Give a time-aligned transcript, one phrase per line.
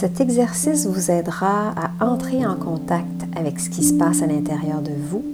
[0.00, 4.80] Cet exercice vous aidera à entrer en contact avec ce qui se passe à l'intérieur
[4.80, 5.24] de vous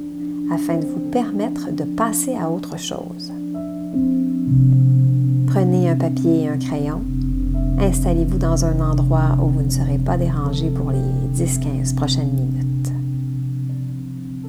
[0.51, 3.31] afin de vous permettre de passer à autre chose.
[5.49, 7.03] Prenez un papier et un crayon.
[7.79, 12.91] Installez-vous dans un endroit où vous ne serez pas dérangé pour les 10-15 prochaines minutes.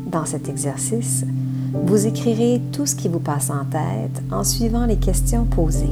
[0.10, 1.26] Dans cet exercice,
[1.74, 5.90] vous écrirez tout ce qui vous passe en tête en suivant les questions posées.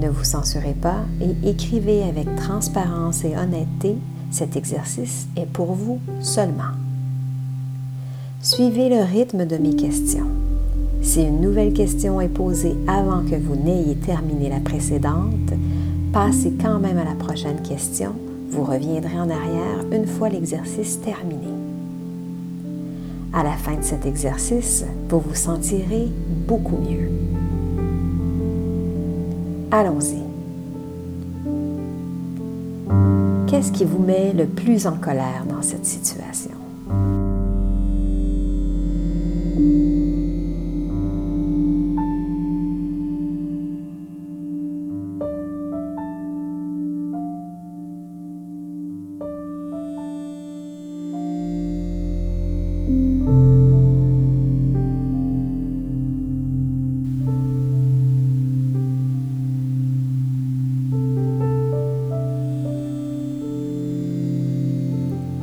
[0.00, 3.96] Ne vous censurez pas et écrivez avec transparence et honnêteté.
[4.30, 6.72] Cet exercice est pour vous seulement.
[8.40, 10.28] Suivez le rythme de mes questions.
[11.02, 15.52] Si une nouvelle question est posée avant que vous n'ayez terminé la précédente,
[16.12, 18.12] passez quand même à la prochaine question.
[18.50, 21.48] Vous reviendrez en arrière une fois l'exercice terminé.
[23.32, 26.08] À la fin de cet exercice, vous vous sentirez
[26.48, 27.10] beaucoup mieux.
[29.72, 30.18] Allons-y.
[33.46, 36.50] Qu'est-ce qui vous met le plus en colère dans cette situation?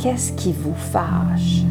[0.08, 1.63] Qu'est-ce qui vous fâche?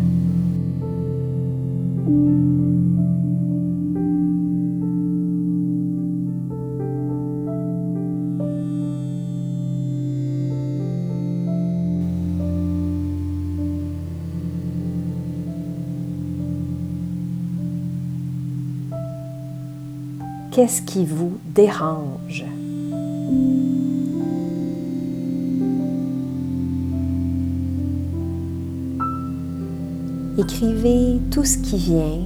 [20.52, 22.44] Qu'est-ce qui vous dérange?
[30.38, 32.20] Écrivez tout ce qui vient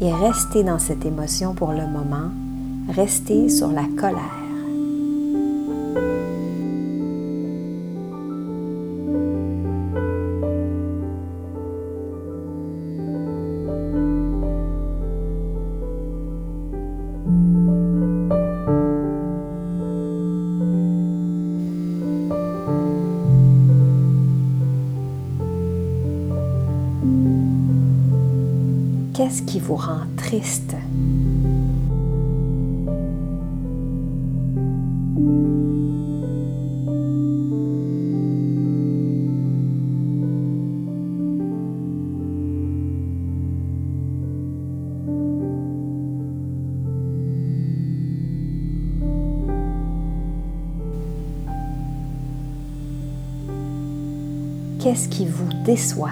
[0.00, 2.30] et restez dans cette émotion pour le moment.
[2.88, 4.45] Restez sur la colère.
[29.26, 30.76] Qu'est-ce qui vous rend triste?
[54.78, 56.10] Qu'est-ce qui vous déçoit?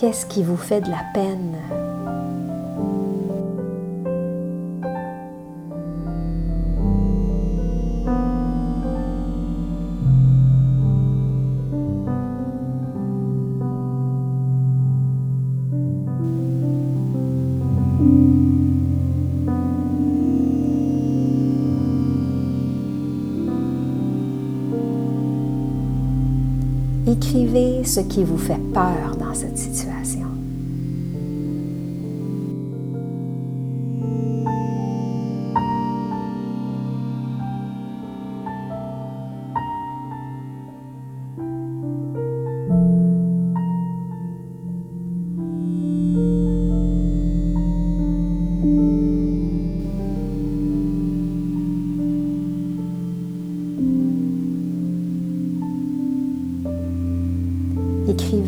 [0.00, 1.58] Qu'est-ce qui vous fait de la peine?
[27.32, 30.39] Ce qui vous fait peur dans cette situation.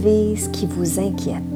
[0.02, 1.51] Ce qui vous inquiète.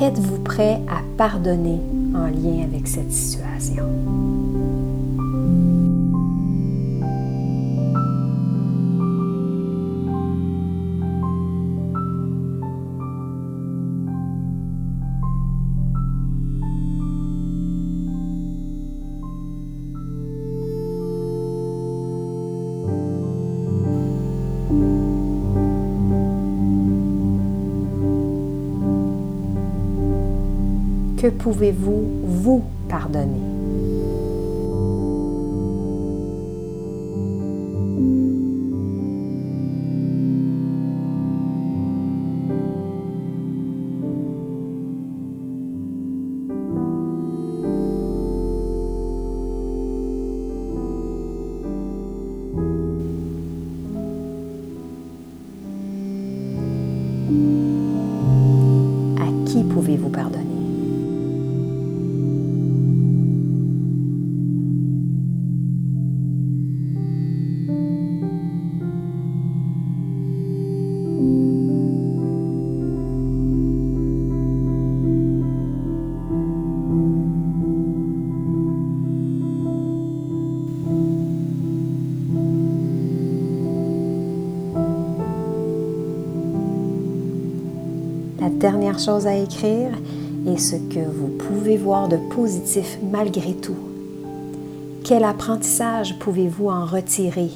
[0.00, 1.78] Qu'êtes-vous prêt à pardonner
[2.14, 3.84] en lien avec cette situation?
[31.20, 33.28] Que pouvez-vous vous pardonner?
[59.18, 60.49] À qui pouvez-vous pardonner?
[89.00, 89.90] Dernière chose à écrire
[90.46, 93.76] est ce que vous pouvez voir de positif malgré tout.
[95.04, 97.50] Quel apprentissage pouvez-vous en retirer?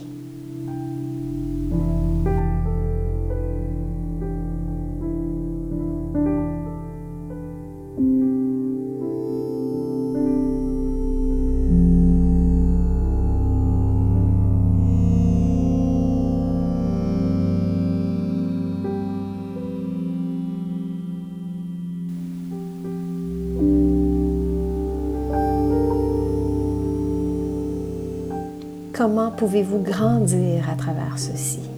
[29.04, 31.74] Comment pouvez-vous grandir à travers ceci?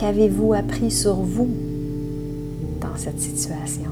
[0.00, 1.50] Qu'avez-vous appris sur vous
[2.80, 3.90] dans cette situation?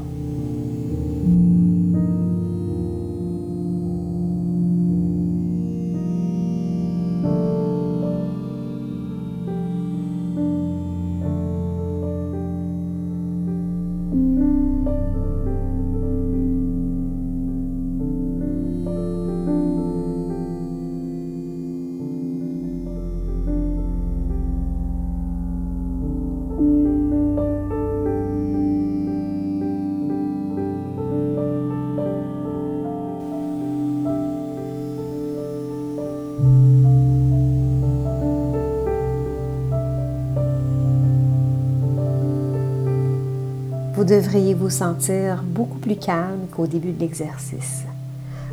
[44.09, 47.85] Devriez vous sentir beaucoup plus calme qu'au début de l'exercice.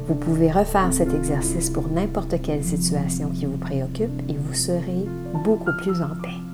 [0.08, 5.06] Vous pouvez refaire cet exercice pour n'importe quelle situation qui vous préoccupe et vous serez
[5.44, 6.45] beaucoup plus en paix.